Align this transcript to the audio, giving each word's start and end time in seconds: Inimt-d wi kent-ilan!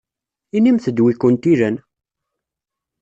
Inimt-d 0.55 0.97
wi 1.03 1.13
kent-ilan! 1.15 1.75